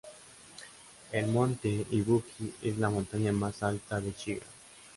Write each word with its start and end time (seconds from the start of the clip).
El 1.11 1.27
Monte 1.27 1.85
Ibuki 1.91 2.51
es 2.63 2.79
la 2.79 2.89
montaña 2.89 3.31
más 3.33 3.61
alta 3.61 4.01
de 4.01 4.11
Shiga. 4.13 4.47